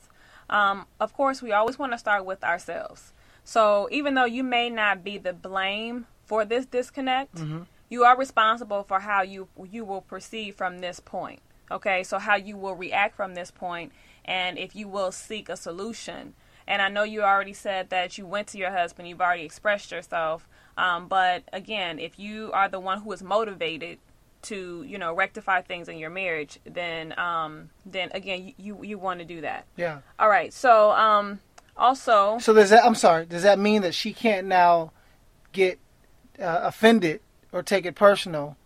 Um, 0.51 0.87
of 0.99 1.13
course, 1.13 1.43
we 1.43 1.53
always 1.53 1.79
want 1.79 1.93
to 1.93 1.99
start 1.99 2.25
with 2.25 2.43
ourselves. 2.43 3.13
So 3.45 3.89
even 3.93 4.15
though 4.15 4.25
you 4.25 4.43
may 4.43 4.71
not 4.71 5.05
be 5.05 5.19
the 5.19 5.33
blame 5.33 6.07
for 6.29 6.45
this 6.45 6.67
disconnect, 6.67 7.35
Mhm. 7.37 7.67
you 7.89 8.05
are 8.05 8.17
responsible 8.17 8.85
for 8.85 9.01
how 9.01 9.23
you 9.23 9.49
you 9.71 9.85
will 9.85 10.03
proceed 10.03 10.55
from 10.55 10.79
this 10.81 11.01
point. 11.01 11.41
Okay, 11.71 12.05
so 12.05 12.19
how 12.19 12.37
you 12.37 12.57
will 12.57 12.75
react 12.77 13.17
from 13.17 13.35
this 13.35 13.51
point, 13.51 13.93
and 14.25 14.59
if 14.59 14.77
you 14.77 14.87
will 14.89 15.11
seek 15.11 15.49
a 15.49 15.57
solution. 15.57 16.35
And 16.67 16.83
I 16.83 16.89
know 16.91 17.03
you 17.03 17.23
already 17.23 17.55
said 17.55 17.89
that 17.91 18.19
you 18.19 18.27
went 18.27 18.47
to 18.49 18.59
your 18.59 18.71
husband, 18.71 19.09
you've 19.09 19.21
already 19.23 19.45
expressed 19.45 19.91
yourself. 19.91 20.47
Um, 20.77 21.09
but 21.09 21.45
again, 21.53 21.99
if 21.99 22.19
you 22.19 22.51
are 22.53 22.69
the 22.69 22.79
one 22.79 23.01
who 23.01 23.11
is 23.13 23.23
motivated 23.23 23.99
to, 24.43 24.85
you 24.87 24.99
know, 24.99 25.13
rectify 25.15 25.63
things 25.63 25.89
in 25.89 25.97
your 25.99 26.11
marriage, 26.11 26.59
then, 26.65 27.19
um, 27.19 27.71
then 27.87 28.11
again, 28.13 28.49
you 28.49 28.55
you, 28.59 28.85
you 28.85 28.99
want 28.99 29.19
to 29.21 29.25
do 29.25 29.41
that. 29.41 29.65
Yeah. 29.77 30.01
All 30.19 30.29
right. 30.29 30.53
So, 30.53 30.91
um, 30.93 31.41
also, 31.77 32.39
So 32.39 32.53
does 32.53 32.71
that? 32.71 32.85
I'm 32.85 32.95
sorry. 32.95 33.25
Does 33.27 33.43
that 33.45 33.59
mean 33.59 33.83
that 33.83 33.95
she 33.95 34.13
can't 34.13 34.47
now 34.47 34.93
get 35.53 35.79
uh, 36.41 36.61
offended 36.63 37.21
or 37.53 37.63
take 37.63 37.87
it 37.87 37.95
personal 37.95 38.57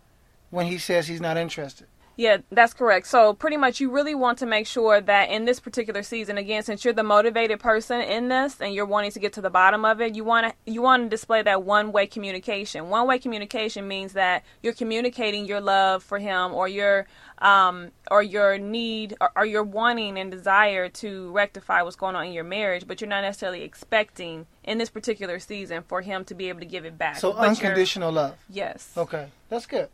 when 0.49 0.67
he 0.67 0.77
says 0.77 1.07
he's 1.07 1.21
not 1.21 1.37
interested? 1.37 1.87
Yeah, 2.15 2.37
that's 2.51 2.73
correct. 2.73 3.07
So 3.07 3.33
pretty 3.33 3.57
much 3.57 3.79
you 3.79 3.89
really 3.89 4.13
want 4.13 4.37
to 4.39 4.45
make 4.45 4.67
sure 4.67 5.01
that 5.01 5.29
in 5.29 5.45
this 5.45 5.59
particular 5.59 6.03
season, 6.03 6.37
again, 6.37 6.61
since 6.61 6.85
you're 6.85 6.93
the 6.93 7.03
motivated 7.03 7.59
person 7.59 8.01
in 8.01 8.27
this 8.27 8.61
and 8.61 8.73
you're 8.73 8.85
wanting 8.85 9.11
to 9.11 9.19
get 9.19 9.33
to 9.33 9.41
the 9.41 9.49
bottom 9.49 9.83
of 9.83 9.99
it, 9.99 10.15
you 10.15 10.23
want 10.23 10.47
to 10.47 10.71
you 10.71 10.81
want 10.81 11.03
to 11.03 11.09
display 11.09 11.41
that 11.41 11.63
one-way 11.63 12.05
communication. 12.05 12.89
One-way 12.89 13.17
communication 13.17 13.87
means 13.87 14.13
that 14.13 14.43
you're 14.61 14.73
communicating 14.73 15.45
your 15.45 15.59
love 15.59 16.03
for 16.03 16.19
him 16.19 16.53
or 16.53 16.67
your 16.67 17.07
um 17.39 17.91
or 18.11 18.21
your 18.21 18.59
need 18.59 19.15
or, 19.19 19.31
or 19.35 19.45
your 19.45 19.63
wanting 19.63 20.19
and 20.19 20.29
desire 20.29 20.89
to 20.89 21.31
rectify 21.31 21.81
what's 21.81 21.95
going 21.95 22.15
on 22.15 22.27
in 22.27 22.33
your 22.33 22.43
marriage, 22.43 22.87
but 22.87 23.01
you're 23.01 23.09
not 23.09 23.21
necessarily 23.21 23.63
expecting 23.63 24.45
in 24.63 24.77
this 24.77 24.91
particular 24.91 25.39
season 25.39 25.81
for 25.87 26.01
him 26.01 26.23
to 26.25 26.35
be 26.35 26.49
able 26.49 26.59
to 26.59 26.65
give 26.67 26.85
it 26.85 26.95
back. 26.95 27.17
So 27.17 27.33
But 27.33 27.47
unconditional 27.49 28.11
love. 28.11 28.35
Yes. 28.49 28.91
Okay, 28.95 29.29
that's 29.49 29.65
good. 29.65 29.89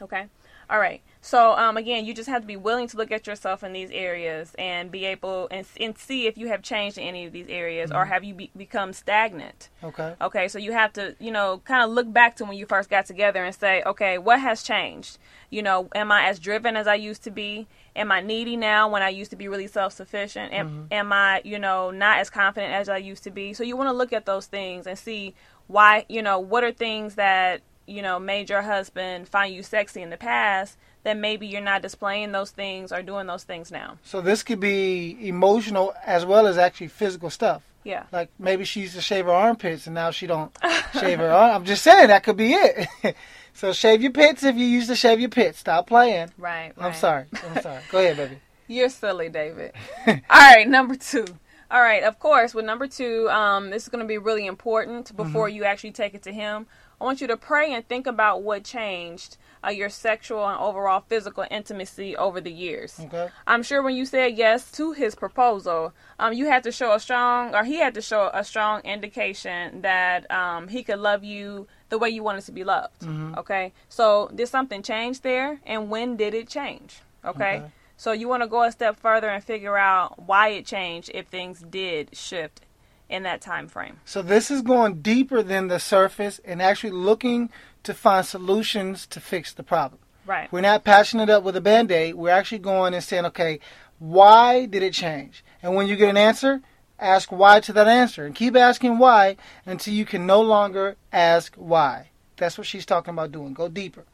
Okay. 0.00 0.26
All 0.70 0.78
right. 0.78 1.00
So 1.20 1.56
um, 1.56 1.76
again, 1.76 2.04
you 2.04 2.14
just 2.14 2.28
have 2.28 2.42
to 2.42 2.46
be 2.46 2.56
willing 2.56 2.86
to 2.88 2.96
look 2.96 3.10
at 3.10 3.26
yourself 3.26 3.64
in 3.64 3.72
these 3.72 3.90
areas 3.90 4.54
and 4.58 4.90
be 4.90 5.04
able 5.04 5.48
and, 5.50 5.66
and 5.80 5.98
see 5.98 6.26
if 6.26 6.38
you 6.38 6.48
have 6.48 6.62
changed 6.62 6.96
in 6.96 7.04
any 7.04 7.26
of 7.26 7.32
these 7.32 7.48
areas 7.48 7.90
or 7.90 8.04
have 8.04 8.22
you 8.22 8.34
be, 8.34 8.50
become 8.56 8.92
stagnant. 8.92 9.68
Okay. 9.82 10.14
Okay. 10.20 10.48
So 10.48 10.58
you 10.58 10.72
have 10.72 10.92
to, 10.94 11.16
you 11.18 11.30
know, 11.30 11.60
kind 11.64 11.82
of 11.82 11.90
look 11.90 12.10
back 12.12 12.36
to 12.36 12.44
when 12.44 12.56
you 12.56 12.66
first 12.66 12.88
got 12.88 13.06
together 13.06 13.44
and 13.44 13.54
say, 13.54 13.82
okay, 13.84 14.18
what 14.18 14.40
has 14.40 14.62
changed? 14.62 15.18
You 15.50 15.62
know, 15.62 15.88
am 15.94 16.12
I 16.12 16.26
as 16.26 16.38
driven 16.38 16.76
as 16.76 16.86
I 16.86 16.94
used 16.94 17.24
to 17.24 17.30
be? 17.30 17.66
Am 17.96 18.12
I 18.12 18.20
needy 18.20 18.56
now 18.56 18.88
when 18.88 19.02
I 19.02 19.08
used 19.08 19.30
to 19.32 19.36
be 19.36 19.48
really 19.48 19.66
self 19.66 19.92
sufficient? 19.92 20.52
Am, 20.52 20.86
am 20.90 21.12
I, 21.12 21.42
you 21.44 21.58
know, 21.58 21.90
not 21.90 22.18
as 22.18 22.30
confident 22.30 22.72
as 22.72 22.88
I 22.88 22.98
used 22.98 23.24
to 23.24 23.30
be? 23.30 23.52
So 23.54 23.64
you 23.64 23.76
want 23.76 23.88
to 23.88 23.92
look 23.92 24.12
at 24.12 24.24
those 24.24 24.46
things 24.46 24.86
and 24.86 24.98
see 24.98 25.34
why, 25.66 26.06
you 26.08 26.22
know, 26.22 26.38
what 26.38 26.62
are 26.62 26.72
things 26.72 27.16
that 27.16 27.62
you 27.88 28.02
know, 28.02 28.18
made 28.18 28.50
your 28.50 28.62
husband 28.62 29.28
find 29.28 29.54
you 29.54 29.62
sexy 29.62 30.02
in 30.02 30.10
the 30.10 30.16
past, 30.16 30.76
then 31.04 31.20
maybe 31.20 31.46
you're 31.46 31.60
not 31.60 31.82
displaying 31.82 32.32
those 32.32 32.50
things 32.50 32.92
or 32.92 33.02
doing 33.02 33.26
those 33.26 33.44
things 33.44 33.70
now. 33.70 33.98
So 34.04 34.20
this 34.20 34.42
could 34.42 34.60
be 34.60 35.16
emotional 35.26 35.94
as 36.04 36.26
well 36.26 36.46
as 36.46 36.58
actually 36.58 36.88
physical 36.88 37.30
stuff. 37.30 37.62
Yeah. 37.84 38.04
Like 38.12 38.28
maybe 38.38 38.64
she 38.64 38.80
used 38.80 38.94
to 38.94 39.00
shave 39.00 39.24
her 39.24 39.32
armpits 39.32 39.86
and 39.86 39.94
now 39.94 40.10
she 40.10 40.26
don't 40.26 40.56
shave 40.92 41.18
her 41.18 41.30
arm. 41.30 41.56
I'm 41.56 41.64
just 41.64 41.82
saying 41.82 42.08
that 42.08 42.24
could 42.24 42.36
be 42.36 42.52
it. 42.52 43.16
so 43.54 43.72
shave 43.72 44.02
your 44.02 44.12
pits 44.12 44.42
if 44.42 44.56
you 44.56 44.66
used 44.66 44.88
to 44.88 44.96
shave 44.96 45.20
your 45.20 45.30
pits. 45.30 45.58
Stop 45.58 45.86
playing. 45.86 46.30
Right. 46.36 46.72
I'm 46.76 46.94
sorry. 46.94 47.24
I'm 47.32 47.62
sorry. 47.62 47.82
Go 47.90 47.98
ahead, 47.98 48.16
baby. 48.16 48.38
You're 48.66 48.90
silly, 48.90 49.30
David. 49.30 49.72
All 50.06 50.14
right, 50.30 50.68
number 50.68 50.94
two. 50.94 51.24
All 51.70 51.80
right, 51.80 52.02
of 52.02 52.18
course, 52.18 52.54
with 52.54 52.64
number 52.64 52.86
two, 52.86 53.28
um, 53.30 53.68
this 53.68 53.82
is 53.82 53.88
going 53.90 54.02
to 54.02 54.08
be 54.08 54.16
really 54.16 54.46
important 54.46 55.14
before 55.14 55.50
you 55.50 55.64
actually 55.64 55.92
take 55.92 56.14
it 56.14 56.22
to 56.22 56.32
him. 56.32 56.66
I 57.00 57.04
want 57.04 57.20
you 57.20 57.26
to 57.28 57.36
pray 57.36 57.72
and 57.72 57.86
think 57.86 58.06
about 58.06 58.42
what 58.42 58.64
changed 58.64 59.36
uh, 59.64 59.70
your 59.70 59.88
sexual 59.88 60.46
and 60.46 60.58
overall 60.58 61.04
physical 61.08 61.44
intimacy 61.50 62.16
over 62.16 62.40
the 62.40 62.52
years. 62.52 62.98
Okay. 63.00 63.28
I'm 63.46 63.62
sure 63.62 63.82
when 63.82 63.94
you 63.94 64.04
said 64.06 64.36
yes 64.36 64.70
to 64.72 64.92
his 64.92 65.14
proposal, 65.14 65.92
um, 66.18 66.32
you 66.32 66.46
had 66.46 66.62
to 66.64 66.72
show 66.72 66.92
a 66.92 67.00
strong, 67.00 67.54
or 67.54 67.64
he 67.64 67.78
had 67.78 67.94
to 67.94 68.02
show 68.02 68.30
a 68.32 68.44
strong 68.44 68.80
indication 68.82 69.82
that 69.82 70.30
um, 70.30 70.68
he 70.68 70.82
could 70.82 70.98
love 70.98 71.24
you 71.24 71.66
the 71.88 71.98
way 71.98 72.10
you 72.10 72.22
wanted 72.22 72.44
to 72.44 72.52
be 72.52 72.64
loved. 72.64 73.04
Okay. 73.38 73.72
So 73.88 74.30
did 74.34 74.48
something 74.48 74.82
change 74.82 75.20
there, 75.22 75.60
and 75.66 75.90
when 75.90 76.16
did 76.16 76.34
it 76.34 76.48
change? 76.48 77.00
Okay. 77.24 77.58
Okay. 77.58 77.70
So 77.96 78.12
you 78.12 78.28
want 78.28 78.44
to 78.44 78.48
go 78.48 78.62
a 78.62 78.70
step 78.70 78.96
further 78.96 79.28
and 79.28 79.42
figure 79.42 79.76
out 79.76 80.22
why 80.26 80.50
it 80.50 80.64
changed 80.66 81.10
if 81.14 81.26
things 81.26 81.64
did 81.68 82.16
shift 82.16 82.60
in 83.08 83.22
that 83.22 83.40
time 83.40 83.68
frame. 83.68 84.00
So 84.04 84.22
this 84.22 84.50
is 84.50 84.62
going 84.62 85.00
deeper 85.00 85.42
than 85.42 85.68
the 85.68 85.80
surface 85.80 86.40
and 86.44 86.60
actually 86.60 86.90
looking 86.90 87.50
to 87.84 87.94
find 87.94 88.24
solutions 88.24 89.06
to 89.08 89.20
fix 89.20 89.52
the 89.52 89.62
problem. 89.62 90.00
Right. 90.26 90.52
We're 90.52 90.60
not 90.60 90.84
patching 90.84 91.20
it 91.20 91.30
up 91.30 91.42
with 91.42 91.56
a 91.56 91.60
band 91.60 91.90
aid. 91.90 92.14
We're 92.14 92.30
actually 92.30 92.58
going 92.58 92.92
and 92.92 93.02
saying, 93.02 93.24
okay, 93.26 93.60
why 93.98 94.66
did 94.66 94.82
it 94.82 94.92
change? 94.92 95.42
And 95.62 95.74
when 95.74 95.88
you 95.88 95.96
get 95.96 96.10
an 96.10 96.18
answer, 96.18 96.60
ask 96.98 97.32
why 97.32 97.60
to 97.60 97.72
that 97.72 97.88
answer. 97.88 98.26
And 98.26 98.34
keep 98.34 98.54
asking 98.54 98.98
why 98.98 99.36
until 99.64 99.94
you 99.94 100.04
can 100.04 100.26
no 100.26 100.42
longer 100.42 100.96
ask 101.12 101.54
why. 101.56 102.10
That's 102.36 102.58
what 102.58 102.66
she's 102.66 102.86
talking 102.86 103.14
about 103.14 103.32
doing. 103.32 103.54
Go 103.54 103.68
deeper. 103.68 104.04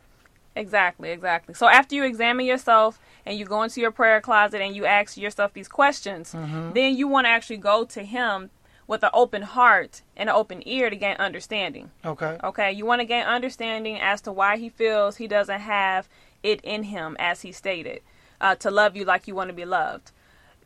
Exactly, 0.57 1.11
exactly. 1.11 1.55
So 1.55 1.67
after 1.67 1.97
you 1.97 2.05
examine 2.05 2.47
yourself 2.47 3.01
and 3.27 3.37
you 3.37 3.45
go 3.45 3.63
into 3.63 3.81
your 3.81 3.91
prayer 3.91 4.21
closet 4.21 4.61
and 4.61 4.75
you 4.75 4.87
ask 4.87 5.17
yourself 5.17 5.53
these 5.53 5.69
questions, 5.69 6.33
mm-hmm. 6.33 6.73
then 6.73 6.97
you 6.97 7.09
want 7.09 7.25
to 7.25 7.31
actually 7.31 7.57
go 7.57 7.85
to 7.87 8.05
him 8.05 8.51
with 8.87 9.03
an 9.03 9.11
open 9.15 9.43
heart 9.43 10.03
and 10.17 10.29
an 10.29 10.35
open 10.35 10.63
ear 10.67 10.91
to 10.91 10.97
gain 10.97 11.17
understanding. 11.17 11.91
Okay. 12.05 12.39
Okay, 12.43 12.73
you 12.73 12.85
want 12.85 13.01
to 13.01 13.07
gain 13.07 13.25
understanding 13.25 13.99
as 14.01 14.21
to 14.23 14.33
why 14.33 14.57
he 14.57 14.69
feels 14.69 15.17
he 15.17 15.27
doesn't 15.27 15.61
have 15.61 16.09
it 16.43 16.61
in 16.63 16.85
him, 16.85 17.17
as 17.19 17.43
he 17.43 17.53
stated, 17.53 18.03
uh, 18.41 18.55
to 18.57 18.71
love 18.71 18.97
you 18.97 19.05
like 19.05 19.27
you 19.27 19.35
want 19.35 19.49
to 19.49 19.55
be 19.55 19.65
loved. 19.65 20.11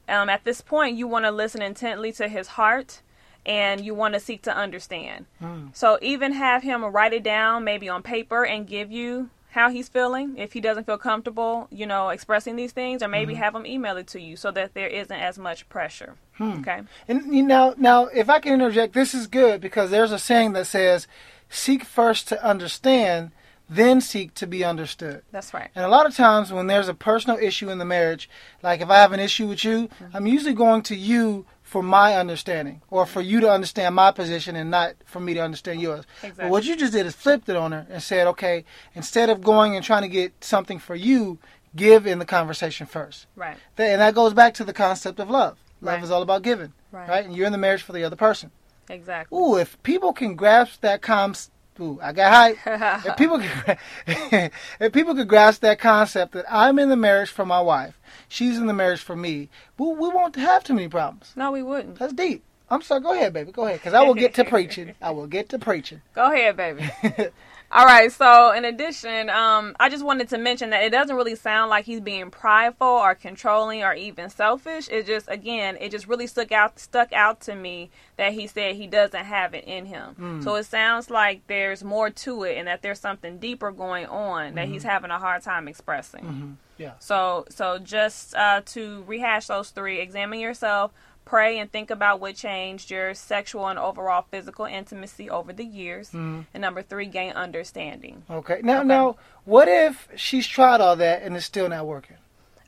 Um, 0.09 0.29
at 0.29 0.45
this 0.45 0.61
point, 0.61 0.97
you 0.97 1.07
want 1.07 1.25
to 1.27 1.31
listen 1.31 1.63
intently 1.63 2.13
to 2.13 2.29
his 2.29 2.49
heart 2.49 3.03
and 3.47 3.81
you 3.85 3.95
want 3.95 4.15
to 4.15 4.21
seek 4.21 4.43
to 4.43 4.55
understand. 4.55 5.27
So, 5.73 5.99
even 6.03 6.33
have 6.33 6.63
him 6.63 6.85
write 6.85 7.13
it 7.13 7.23
down, 7.23 7.65
maybe 7.65 7.89
on 7.89 8.03
paper, 8.03 8.45
and 8.45 8.67
give 8.67 8.91
you 8.91 9.31
how 9.51 9.71
he's 9.71 9.89
feeling 9.89 10.37
if 10.37 10.53
he 10.53 10.61
doesn't 10.61 10.85
feel 10.85 10.99
comfortable, 10.99 11.69
you 11.71 11.87
know, 11.87 12.11
expressing 12.11 12.57
these 12.57 12.73
things, 12.73 13.03
or 13.03 13.09
maybe 13.09 13.33
mm-hmm. 13.33 13.43
have 13.43 13.55
him 13.55 13.67
email 13.67 13.97
it 13.97 14.07
to 14.09 14.21
you 14.21 14.37
so 14.37 14.51
that 14.51 14.75
there 14.75 14.89
isn't 14.89 15.17
as 15.17 15.39
much 15.39 15.69
pressure. 15.69 16.17
Hmm. 16.35 16.61
Okay. 16.61 16.83
And 17.09 17.35
you 17.35 17.43
know, 17.43 17.75
now 17.79 18.07
if 18.07 18.29
I 18.29 18.41
can 18.41 18.53
interject, 18.55 18.95
this 18.95 19.15
is 19.15 19.27
good 19.27 19.61
because 19.61 19.91
there's 19.91 20.13
a 20.13 20.19
saying 20.19 20.53
that 20.53 20.67
says, 20.67 21.07
"Seek 21.49 21.85
first 21.85 22.29
to 22.29 22.45
understand, 22.45 23.33
then 23.71 24.01
seek 24.01 24.35
to 24.35 24.47
be 24.47 24.65
understood." 24.65 25.23
That's 25.33 25.55
right. 25.55 25.71
And 25.75 25.85
a 25.85 25.89
lot 25.89 26.07
of 26.07 26.15
times 26.15 26.53
when 26.53 26.67
there's 26.67 26.89
a 26.89 26.95
personal 26.95 27.39
issue 27.39 27.71
in 27.71 27.79
the 27.79 27.85
marriage, 27.85 28.29
like 28.63 28.83
if 28.83 28.91
I 28.91 28.97
have 28.97 29.13
an 29.13 29.21
issue 29.21 29.49
with 29.49 29.65
you, 29.65 29.89
mm-hmm. 29.89 30.17
I'm 30.17 30.27
usually 30.27 30.55
going 30.55 30.83
to 30.83 30.95
you 30.95 31.47
for 31.69 31.83
my 31.83 32.15
understanding 32.17 32.81
or 32.91 33.05
for 33.05 33.21
you 33.21 33.41
to 33.41 33.51
understand 33.51 33.95
my 33.95 34.11
position 34.11 34.57
and 34.57 34.71
not 34.71 34.95
for 35.05 35.21
me 35.21 35.35
to 35.35 35.41
understand 35.41 35.83
yours. 35.83 36.07
But 36.35 36.49
what 36.49 36.65
you 36.65 36.75
just 36.77 36.95
did 36.95 37.05
is 37.05 37.15
flipped 37.15 37.47
it 37.51 37.57
on 37.57 37.73
her 37.73 37.87
and 37.91 38.03
said, 38.03 38.27
okay, 38.29 38.65
instead 38.95 39.29
of 39.29 39.43
going 39.43 39.77
and 39.77 39.85
trying 39.85 40.01
to 40.01 40.09
get 40.09 40.33
something 40.43 40.79
for 40.79 40.95
you, 40.95 41.39
give 41.77 42.07
in 42.07 42.19
the 42.21 42.25
conversation 42.25 42.87
first. 42.87 43.27
Right. 43.37 43.59
And 43.77 44.01
that 44.01 44.15
goes 44.15 44.33
back 44.33 44.55
to 44.55 44.65
the 44.65 44.73
concept 44.73 45.21
of 45.21 45.29
love. 45.29 45.59
Love 45.83 45.97
Right. 45.97 46.03
is 46.03 46.11
all 46.11 46.23
about 46.23 46.41
giving, 46.41 46.73
Right. 46.91 47.07
right? 47.07 47.25
And 47.27 47.37
you're 47.37 47.45
in 47.47 47.53
the 47.53 47.59
marriage 47.59 47.83
for 47.83 47.93
the 47.93 48.03
other 48.03 48.17
person. 48.17 48.51
Exactly. 48.89 49.39
Ooh, 49.39 49.57
if 49.59 49.81
people 49.83 50.15
can 50.15 50.37
grasp 50.37 50.81
that 50.81 51.03
concept, 51.03 51.53
ooh, 51.81 51.99
I 52.03 52.13
got 52.13 52.33
high. 52.33 53.03
if 53.09 53.17
people 53.17 53.39
can, 53.39 53.79
if 54.81 54.93
people 54.93 55.15
could 55.15 55.29
grasp 55.29 55.61
that 55.63 55.79
concept 55.79 56.33
that 56.33 56.45
I'm 56.49 56.79
in 56.79 56.89
the 56.89 56.97
marriage 56.97 57.31
for 57.31 57.45
my 57.45 57.61
wife, 57.61 58.01
she's 58.29 58.59
in 58.59 58.67
the 58.67 58.75
marriage 58.75 59.01
for 59.01 59.17
me, 59.17 59.49
we, 59.79 59.87
we 59.89 60.09
won't 60.09 60.37
have 60.37 60.65
too 60.65 60.75
many 60.75 60.89
problems. 60.89 61.33
No, 61.37 61.53
we 61.53 61.63
wouldn't. 61.63 61.99
That's 61.99 62.13
deep. 62.13 62.43
I'm 62.71 62.83
sorry. 62.83 63.01
Go 63.01 63.15
ahead, 63.15 63.33
baby. 63.33 63.53
Go 63.53 63.65
ahead, 63.65 63.79
because 63.79 63.95
I 63.95 64.03
will 64.03 64.15
get 64.15 64.35
to 64.35 64.45
preaching. 64.45 64.95
I 65.01 65.11
will 65.11 65.27
get 65.27 65.49
to 65.51 65.59
preaching. 65.59 66.03
Go 66.15 66.31
ahead, 66.33 66.57
baby. 66.57 66.91
All 67.71 67.85
right. 67.85 68.11
So, 68.11 68.53
in 68.53 68.65
addition, 68.65 69.29
um, 69.29 69.77
I 69.79 69.91
just 69.91 70.03
wanted 70.03 70.31
to 70.31 70.39
mention 70.39 70.71
that 70.71 70.85
it 70.85 70.91
doesn't 70.91 71.15
really 71.15 71.35
sound 71.35 71.69
like 71.69 71.85
he's 71.85 72.01
being 72.01 72.31
prideful 72.31 72.87
or 72.87 73.15
controlling 73.15 73.83
or 73.83 73.93
even 73.93 74.31
selfish. 74.31 74.89
It 74.91 75.07
just, 75.07 75.29
again, 75.29 75.77
it 75.79 75.91
just 75.91 76.09
really 76.09 76.27
stuck 76.27 76.51
out 76.51 76.79
stuck 76.79 77.13
out 77.13 77.41
to 77.43 77.55
me 77.55 77.91
that 78.17 78.33
he 78.33 78.47
said 78.47 78.77
he 78.77 78.87
doesn't 78.87 79.25
have 79.25 79.53
it 79.53 79.65
in 79.65 79.85
him. 79.85 80.15
So 80.43 80.55
it 80.55 80.65
sounds 80.65 81.11
like 81.11 81.47
there's 81.47 81.85
more 81.85 82.09
to 82.11 82.45
it, 82.45 82.57
and 82.57 82.67
that 82.69 82.81
there's 82.81 83.01
something 83.01 83.39
deeper 83.39 83.71
going 83.71 84.07
on 84.07 84.55
that 84.55 84.69
he's 84.69 84.83
having 84.83 85.11
a 85.11 85.19
hard 85.19 85.43
time 85.43 85.69
expressing. 85.69 86.57
Yeah. 86.79 86.93
So, 87.01 87.45
so 87.51 87.79
just 87.79 88.35
uh, 88.35 88.63
to 88.67 89.05
rehash 89.07 89.49
those 89.49 89.71
three: 89.71 90.01
examine 90.01 90.41
yourself, 90.41 90.93
pray, 91.29 91.59
and 91.59 91.71
think 91.71 91.91
about 91.91 92.21
what 92.21 92.35
changed 92.35 92.91
your 92.91 93.13
sexual 93.15 93.69
and 93.69 93.79
overall 93.79 94.25
physical 94.31 94.65
intimacy 94.65 95.29
over 95.29 95.53
the 95.53 95.65
years. 95.65 96.09
Mm-hmm. 96.09 96.41
And 96.55 96.61
number 96.61 96.83
three, 96.83 97.07
gain 97.07 97.33
understanding. 97.33 98.23
Okay. 98.31 98.61
Now, 98.63 98.79
Okay. 98.79 98.89
now, 98.89 99.17
what 99.45 99.69
if 99.69 100.09
she's 100.17 100.47
tried 100.47 100.81
all 100.81 100.97
that 100.97 101.23
and 101.23 101.37
it's 101.37 101.45
still 101.45 101.69
not 101.69 101.87
working? 101.87 102.17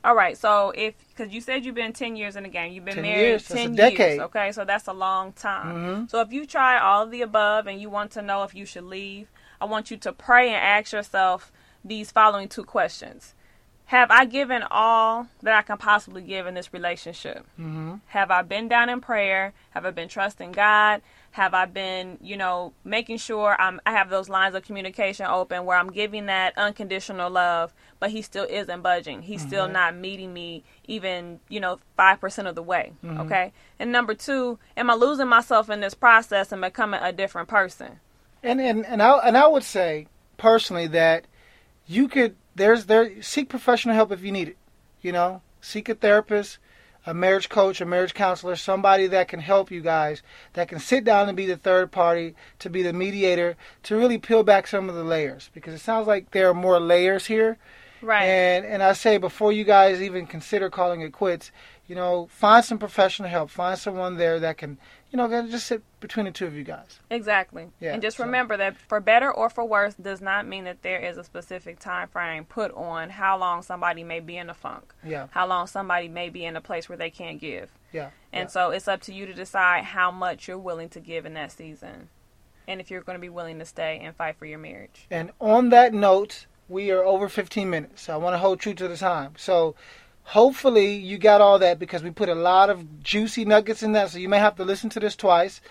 All 0.03 0.15
right. 0.15 0.37
So, 0.37 0.71
if 0.75 0.95
because 1.09 1.33
you 1.33 1.41
said 1.41 1.65
you've 1.65 1.75
been 1.75 1.93
ten 1.93 2.15
years 2.15 2.35
in 2.35 2.43
the 2.43 2.49
game, 2.49 2.71
you've 2.73 2.85
been 2.85 2.95
10 2.95 3.03
married 3.03 3.21
years, 3.21 3.47
ten 3.47 3.75
years. 3.75 4.19
Okay, 4.19 4.51
so 4.51 4.65
that's 4.65 4.87
a 4.87 4.93
long 4.93 5.33
time. 5.33 5.75
Mm-hmm. 5.75 6.05
So, 6.07 6.21
if 6.21 6.31
you 6.31 6.45
try 6.45 6.79
all 6.79 7.03
of 7.03 7.11
the 7.11 7.21
above 7.21 7.67
and 7.67 7.79
you 7.81 7.89
want 7.89 8.11
to 8.11 8.21
know 8.21 8.43
if 8.43 8.55
you 8.55 8.65
should 8.65 8.85
leave, 8.85 9.27
I 9.59 9.65
want 9.65 9.91
you 9.91 9.97
to 9.97 10.11
pray 10.11 10.47
and 10.47 10.55
ask 10.55 10.91
yourself 10.91 11.51
these 11.85 12.11
following 12.11 12.47
two 12.47 12.63
questions. 12.63 13.35
Have 13.91 14.09
I 14.09 14.23
given 14.23 14.63
all 14.71 15.27
that 15.43 15.53
I 15.53 15.63
can 15.63 15.77
possibly 15.77 16.21
give 16.21 16.47
in 16.47 16.53
this 16.53 16.71
relationship? 16.71 17.45
Mm-hmm. 17.59 17.95
Have 18.05 18.31
I 18.31 18.41
been 18.41 18.69
down 18.69 18.87
in 18.87 19.01
prayer? 19.01 19.51
Have 19.71 19.85
I 19.85 19.91
been 19.91 20.07
trusting 20.07 20.53
God? 20.53 21.01
Have 21.31 21.53
I 21.53 21.65
been, 21.65 22.17
you 22.21 22.37
know, 22.37 22.71
making 22.85 23.17
sure 23.17 23.53
I'm, 23.59 23.81
I 23.85 23.91
have 23.91 24.09
those 24.09 24.29
lines 24.29 24.55
of 24.55 24.63
communication 24.63 25.25
open 25.25 25.65
where 25.65 25.77
I'm 25.77 25.91
giving 25.91 26.27
that 26.27 26.57
unconditional 26.57 27.29
love, 27.29 27.73
but 27.99 28.11
he 28.11 28.21
still 28.21 28.47
isn't 28.49 28.81
budging. 28.81 29.23
He's 29.23 29.41
still 29.41 29.67
not 29.67 29.93
meeting 29.93 30.33
me 30.33 30.63
even, 30.85 31.41
you 31.49 31.59
know, 31.59 31.79
5% 31.99 32.47
of 32.47 32.55
the 32.55 32.63
way. 32.63 32.93
Okay. 33.05 33.51
And 33.77 33.91
number 33.91 34.13
two, 34.13 34.57
am 34.77 34.89
I 34.89 34.93
losing 34.93 35.27
myself 35.27 35.69
in 35.69 35.81
this 35.81 35.95
process 35.95 36.53
and 36.53 36.61
becoming 36.61 37.01
a 37.03 37.11
different 37.11 37.49
person? 37.49 37.99
And 38.41 38.61
and 38.61 38.85
and 38.85 39.03
I 39.03 39.17
and 39.17 39.37
I 39.37 39.47
would 39.47 39.63
say 39.63 40.07
personally 40.37 40.87
that 40.87 41.25
you 41.87 42.07
could 42.07 42.35
there's 42.55 42.85
there 42.85 43.21
seek 43.21 43.49
professional 43.49 43.95
help 43.95 44.11
if 44.11 44.23
you 44.23 44.31
need 44.31 44.49
it. 44.49 44.57
You 45.01 45.11
know, 45.11 45.41
seek 45.61 45.89
a 45.89 45.95
therapist, 45.95 46.59
a 47.05 47.13
marriage 47.13 47.49
coach, 47.49 47.81
a 47.81 47.85
marriage 47.85 48.13
counselor, 48.13 48.55
somebody 48.55 49.07
that 49.07 49.27
can 49.27 49.39
help 49.39 49.71
you 49.71 49.81
guys, 49.81 50.21
that 50.53 50.67
can 50.67 50.79
sit 50.79 51.03
down 51.03 51.27
and 51.27 51.35
be 51.35 51.45
the 51.45 51.57
third 51.57 51.91
party, 51.91 52.35
to 52.59 52.69
be 52.69 52.83
the 52.83 52.93
mediator, 52.93 53.57
to 53.83 53.95
really 53.95 54.17
peel 54.17 54.43
back 54.43 54.67
some 54.67 54.89
of 54.89 54.95
the 54.95 55.03
layers 55.03 55.49
because 55.53 55.73
it 55.73 55.79
sounds 55.79 56.07
like 56.07 56.31
there 56.31 56.49
are 56.49 56.53
more 56.53 56.79
layers 56.79 57.25
here. 57.25 57.57
Right. 58.01 58.23
And 58.23 58.65
and 58.65 58.83
I 58.83 58.93
say 58.93 59.17
before 59.17 59.51
you 59.51 59.63
guys 59.63 60.01
even 60.01 60.25
consider 60.27 60.69
calling 60.69 61.01
it 61.01 61.11
quits, 61.11 61.51
you 61.87 61.95
know, 61.95 62.27
find 62.31 62.63
some 62.63 62.77
professional 62.77 63.29
help. 63.29 63.49
Find 63.49 63.77
someone 63.77 64.17
there 64.17 64.39
that 64.39 64.57
can, 64.57 64.77
you 65.11 65.17
know, 65.17 65.27
just 65.47 65.67
sit 65.67 65.83
between 65.99 66.25
the 66.25 66.31
two 66.31 66.45
of 66.45 66.55
you 66.55 66.63
guys. 66.63 66.99
Exactly. 67.09 67.67
Yeah, 67.79 67.93
and 67.93 68.01
just 68.01 68.17
so- 68.17 68.23
remember 68.23 68.57
that 68.57 68.77
for 68.77 68.99
better 68.99 69.31
or 69.31 69.49
for 69.49 69.65
worse 69.65 69.93
does 69.95 70.21
not 70.21 70.47
mean 70.47 70.63
that 70.63 70.81
there 70.81 70.99
is 70.99 71.17
a 71.17 71.23
specific 71.23 71.79
time 71.79 72.07
frame 72.07 72.45
put 72.45 72.71
on 72.71 73.09
how 73.09 73.37
long 73.37 73.61
somebody 73.61 74.03
may 74.03 74.19
be 74.19 74.37
in 74.37 74.49
a 74.49 74.53
funk, 74.53 74.93
Yeah. 75.03 75.27
how 75.31 75.45
long 75.47 75.67
somebody 75.67 76.07
may 76.07 76.29
be 76.29 76.45
in 76.45 76.55
a 76.55 76.61
place 76.61 76.87
where 76.87 76.97
they 76.97 77.09
can't 77.09 77.39
give. 77.39 77.69
Yeah. 77.91 78.09
And 78.31 78.45
yeah. 78.45 78.51
so 78.51 78.71
it's 78.71 78.87
up 78.87 79.01
to 79.01 79.13
you 79.13 79.25
to 79.25 79.33
decide 79.33 79.83
how 79.83 80.11
much 80.11 80.47
you're 80.47 80.57
willing 80.57 80.89
to 80.89 80.99
give 80.99 81.25
in 81.25 81.33
that 81.33 81.51
season. 81.51 82.09
And 82.67 82.79
if 82.79 82.89
you're 82.89 83.01
going 83.01 83.17
to 83.17 83.21
be 83.21 83.27
willing 83.29 83.59
to 83.59 83.65
stay 83.65 83.99
and 84.01 84.15
fight 84.15 84.37
for 84.37 84.45
your 84.45 84.59
marriage. 84.59 85.07
And 85.11 85.31
on 85.41 85.69
that 85.69 85.93
note, 85.93 86.45
we 86.71 86.91
are 86.91 87.03
over 87.03 87.27
15 87.29 87.69
minutes. 87.69 88.03
So 88.03 88.13
I 88.13 88.17
want 88.17 88.33
to 88.33 88.37
hold 88.37 88.59
true 88.59 88.73
to 88.73 88.87
the 88.87 88.97
time. 88.97 89.33
So 89.37 89.75
hopefully 90.23 90.93
you 90.95 91.17
got 91.17 91.41
all 91.41 91.59
that 91.59 91.79
because 91.79 92.03
we 92.03 92.11
put 92.11 92.29
a 92.29 92.35
lot 92.35 92.69
of 92.69 93.03
juicy 93.03 93.45
nuggets 93.45 93.83
in 93.83 93.91
that. 93.93 94.09
So 94.09 94.17
you 94.19 94.29
may 94.29 94.39
have 94.39 94.55
to 94.55 94.63
listen 94.65 94.89
to 94.91 94.99
this 94.99 95.15
twice. 95.15 95.61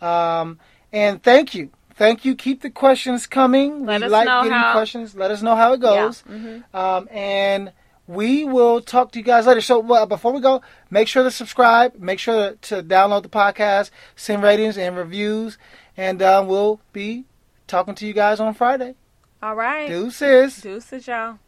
Um, 0.00 0.58
and 0.92 1.22
thank 1.22 1.54
you 1.54 1.70
thank 1.96 2.24
you. 2.24 2.36
Keep 2.36 2.62
the 2.62 2.70
questions 2.70 3.26
coming. 3.26 3.84
Let 3.84 4.00
we 4.02 4.06
us 4.06 4.12
like 4.12 4.26
know 4.26 4.42
getting 4.44 4.56
how- 4.56 4.72
questions. 4.72 5.14
Let 5.16 5.30
us 5.32 5.42
know 5.42 5.56
how 5.56 5.72
it 5.72 5.80
goes. 5.80 6.22
Yeah. 6.28 6.34
Mhm. 6.36 6.74
Um, 6.74 7.08
and 7.10 7.72
we 8.06 8.44
will 8.44 8.80
talk 8.80 9.10
to 9.12 9.18
you 9.18 9.24
guys 9.24 9.46
later. 9.46 9.60
So 9.60 9.80
well, 9.80 10.06
before 10.06 10.32
we 10.32 10.40
go, 10.40 10.62
make 10.90 11.08
sure 11.08 11.24
to 11.24 11.30
subscribe. 11.30 11.96
Make 11.98 12.20
sure 12.20 12.50
to, 12.52 12.56
to 12.68 12.82
download 12.84 13.24
the 13.24 13.28
podcast, 13.28 13.90
send 14.16 14.42
ratings 14.44 14.78
and 14.78 14.96
reviews, 14.96 15.58
and 15.96 16.22
uh, 16.22 16.44
we'll 16.46 16.80
be 16.92 17.24
talking 17.66 17.94
to 17.96 18.06
you 18.06 18.12
guys 18.14 18.38
on 18.40 18.54
Friday. 18.54 18.94
All 19.42 19.54
right. 19.54 19.88
Deuces. 19.88 20.60
Deuces, 20.60 21.06
y'all. 21.06 21.38